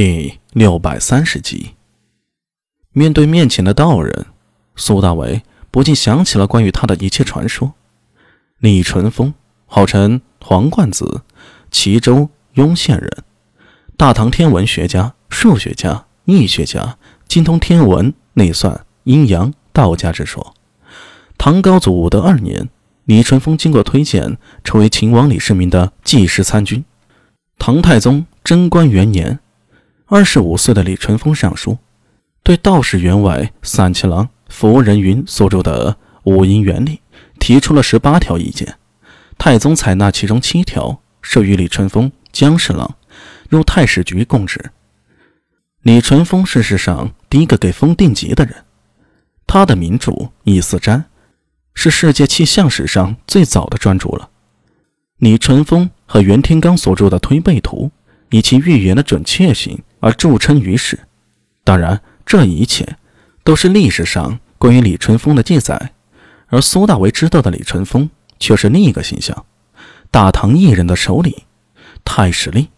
[0.00, 1.74] 第六百三十集，
[2.92, 4.26] 面对面前的道人，
[4.76, 7.72] 苏大伟不禁想起了关于他的一切传说。
[8.60, 9.34] 李淳风
[9.66, 11.22] 号称黄冠子，
[11.72, 13.24] 齐州雍县人，
[13.96, 16.96] 大唐天文学家、数学家、易学家，
[17.26, 20.54] 精通天文、内算、阴阳、道家之说。
[21.36, 22.68] 唐高祖武德二年，
[23.06, 26.84] 李淳风经过推荐，成为秦王李世民的继师参军。
[27.58, 29.40] 唐太宗贞观元年。
[30.10, 31.76] 二十五岁的李淳风上书，
[32.42, 35.92] 对道士员外散骑郎符人云所著的
[36.24, 36.92] 《五音原理》
[37.38, 38.78] 提出了十八条意见。
[39.36, 42.96] 太宗采纳其中七条，授予李淳风江侍郎，
[43.50, 44.70] 入太史局供职。
[45.82, 48.64] 李淳风是世上第一个给封定级的人。
[49.46, 50.12] 他的名著
[50.44, 51.00] 《易思占》
[51.74, 54.30] 是世界气象史上最早的专著了。
[55.18, 57.90] 李淳风和袁天罡所著的《推背图》。
[58.30, 60.98] 以其预言的准确性而著称于世。
[61.64, 62.96] 当然，这一切
[63.44, 65.92] 都是历史上关于李淳风的记载，
[66.48, 68.08] 而苏大为知道的李淳风
[68.38, 69.44] 却是另一个形象：
[70.10, 71.34] 大唐异人的首领
[72.04, 72.68] 太史令，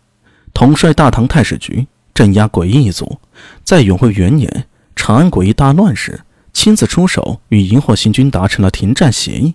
[0.53, 3.19] 统帅大唐太史局，镇压诡异一族。
[3.62, 6.20] 在永徽元年长安诡异大乱时，
[6.52, 9.55] 亲自出手与荧惑星君达成了停战协议，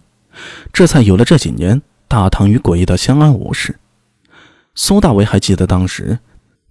[0.72, 3.78] 这才有了这几年大唐与诡异的相安无事。
[4.74, 6.20] 苏大为还记得当时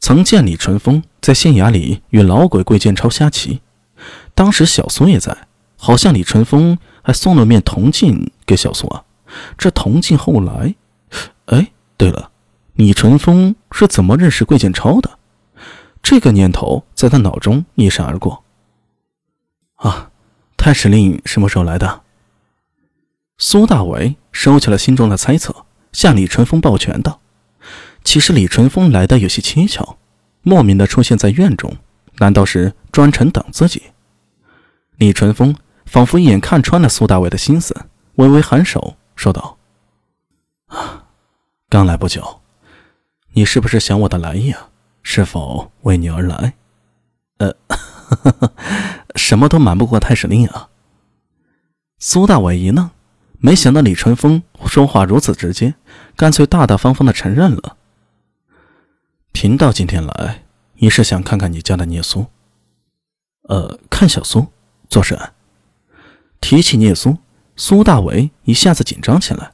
[0.04, 3.62] 曾见李淳风在县衙里与老鬼桂建超下棋，
[4.34, 5.34] 当时小苏也在，
[5.78, 9.02] 好像李淳风还送了面铜镜给小苏啊。
[9.56, 10.74] 这铜镜后来，
[11.46, 12.30] 哎，对了，
[12.74, 15.18] 李淳风是怎么认识桂建超的？
[16.02, 18.44] 这个念头在他脑中一闪而过。
[19.76, 20.10] 啊，
[20.58, 22.02] 太史令什么时候来的？
[23.38, 27.22] 苏大为收起了心中的猜测，向李淳风抱拳道。
[28.04, 29.96] 其实李淳风来的有些蹊跷，
[30.42, 31.76] 莫名的出现在院中，
[32.18, 33.82] 难道是专程等自己？
[34.98, 37.74] 李淳风仿佛一眼看穿了苏大伟的心思，
[38.16, 39.58] 微微颔首，说道
[40.68, 41.06] ：“啊，
[41.68, 42.40] 刚来不久，
[43.32, 44.68] 你是不是想我的来意啊？
[45.02, 46.54] 是否为你而来？
[47.38, 47.52] 呃，
[49.16, 50.68] 什么都瞒不过太史令啊。”
[51.98, 52.90] 苏大伟一愣，
[53.38, 55.74] 没想到李淳风说话如此直接，
[56.14, 57.76] 干脆大大方方的承认了。
[59.34, 60.44] 贫道今天来，
[60.76, 62.26] 一是想看看你家的聂苏。
[63.48, 64.46] 呃，看小苏
[64.88, 65.18] 做甚？
[66.40, 67.18] 提起聂苏，
[67.56, 69.50] 苏大为一下子紧张起来。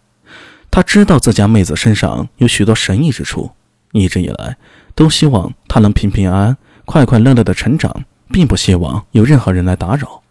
[0.71, 3.53] 他知道自家妹子身上有许多神异之处，
[3.93, 4.59] 一直以来
[4.95, 10.23] 都希望她能平平安安、快快乐乐的成长，并不希望有任何人来打扰。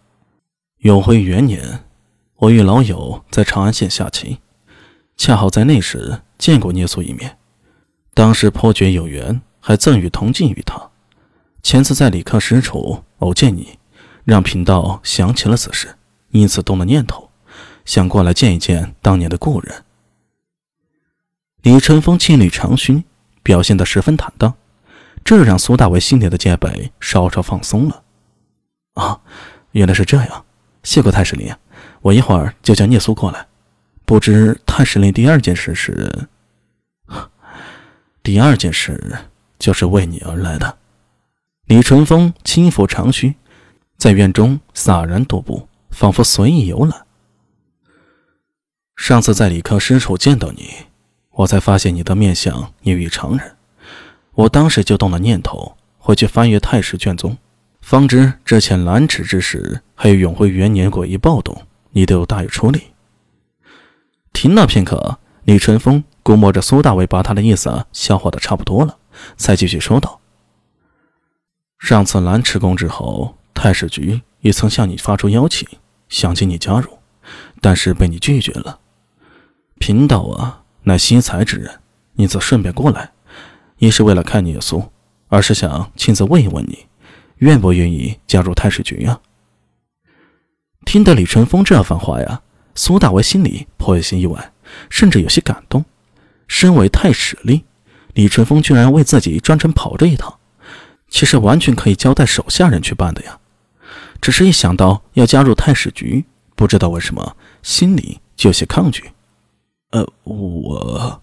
[0.82, 1.84] 永徽元年，
[2.36, 4.38] 我与老友在长安县下棋，
[5.18, 7.39] 恰好在那时见过聂苏一面。
[8.20, 10.90] 当时颇觉有缘，还赠予铜镜于他。
[11.64, 13.80] 前次在李克石处偶见你，
[14.26, 15.96] 让贫道想起了此事，
[16.32, 17.30] 因此动了念头，
[17.86, 19.86] 想过来见一见当年的故人。
[21.62, 23.06] 李淳风气律长须，
[23.42, 24.54] 表现得十分坦荡，
[25.24, 28.04] 这让苏大为心里的戒备稍稍放松了。
[28.96, 29.22] 啊，
[29.72, 30.46] 原来是这样，
[30.84, 31.56] 谢过太师令，
[32.02, 33.48] 我一会儿就叫聂苏过来。
[34.04, 36.28] 不知太师令第二件事是？
[38.30, 39.18] 第二件事
[39.58, 40.78] 就是为你而来的。
[41.66, 43.34] 李淳风轻抚长须，
[43.98, 47.08] 在院中洒然踱步，仿佛随意游览。
[48.96, 50.70] 上次在李克师处见到你，
[51.32, 53.58] 我才发现你的面相异于常人。
[54.34, 57.36] 我当时就动了念头，回去翻阅太史卷宗，
[57.82, 62.92] 方知之前兰池之时，还有永徽元年诡异暴动，你都有大有处理。
[64.34, 66.04] 停了片刻，李淳风。
[66.30, 69.00] 估摸着苏大伟把他的意思消化的差不多了，
[69.36, 70.22] 才继续说道
[71.80, 75.68] ：“上次蓝池宫之后，太史局也曾向你发出邀请，
[76.08, 77.00] 想请你加入，
[77.60, 78.80] 但是被你拒绝了。
[79.80, 81.80] 贫道啊，乃惜才之人，
[82.14, 83.12] 因此顺便过来，
[83.80, 84.92] 一是为了看你苏，
[85.30, 86.86] 二是想亲自问一问你，
[87.38, 89.20] 愿不愿意加入太史局啊？”
[90.86, 92.44] 听得李淳风这番话呀，
[92.76, 94.52] 苏大为心里颇有些意外，
[94.92, 95.84] 甚至有些感动。
[96.50, 97.64] 身为太史令，
[98.16, 100.38] 李淳风居然为自己专程跑这一趟，
[101.08, 103.40] 其实完全可以交代手下人去办的呀。
[104.20, 106.26] 只是一想到要加入太史局，
[106.56, 109.10] 不知道为什么心里就有些抗拒。
[109.92, 111.22] 呃，我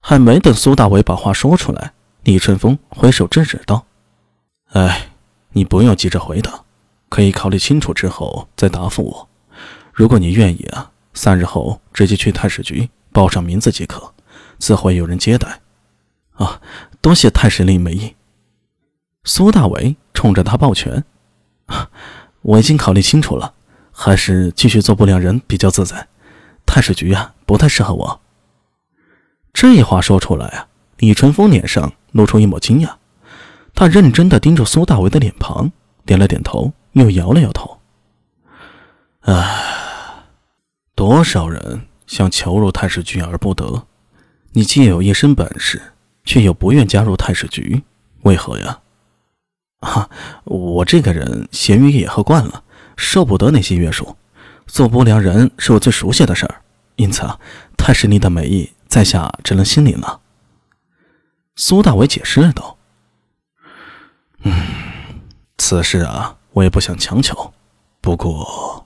[0.00, 1.92] 还没等苏大伟把话说出来，
[2.24, 3.86] 李淳风挥手制止道
[4.74, 5.08] ：“哎，
[5.52, 6.64] 你不用急着回答，
[7.08, 9.28] 可以考虑清楚之后再答复我。
[9.92, 14.14] 如果你愿意啊，三日后直接去太史局。”报上名字即可，
[14.58, 15.60] 自会有人接待。
[16.32, 16.58] 啊，
[17.02, 18.16] 多谢太史令美意。
[19.24, 21.04] 苏大伟冲着他抱拳
[22.40, 23.52] ：“我已经考虑清楚了，
[23.92, 26.08] 还是继续做不良人比较自在。
[26.64, 28.22] 太史局啊，不太适合我。”
[29.52, 32.94] 这话说出来啊，李淳风脸上露出一抹惊讶，
[33.74, 35.70] 他认真的盯着苏大伟的脸庞，
[36.06, 37.80] 点了点头，又摇了摇头
[39.28, 40.24] ：“唉，
[40.94, 43.86] 多少人想求入太史局而不得，
[44.50, 45.80] 你既有一身本事，
[46.24, 47.84] 却又不愿加入太史局，
[48.22, 48.80] 为何呀？”
[49.78, 50.10] 啊，
[50.42, 52.64] 我这个人咸鱼也喝惯了，
[52.96, 54.16] 受不得那些约束。
[54.66, 56.62] 做不良人是我最熟悉的事儿，
[56.96, 57.38] 因此啊，
[57.78, 60.20] 太师您的美意，在下只能心领了。
[61.54, 62.76] 苏大伟解释道
[64.42, 64.52] ：“嗯，
[65.58, 67.54] 此事啊，我也不想强求。
[68.00, 68.84] 不过……”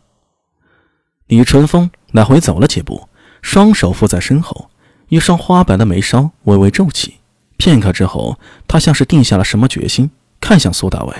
[1.26, 3.08] 李淳风来回走了几步，
[3.44, 4.70] 双手附在身后，
[5.10, 7.16] 一双花白的眉梢微微皱起。
[7.58, 10.10] 片刻之后，他像是定下了什么决心。
[10.40, 11.14] 看向苏大伟。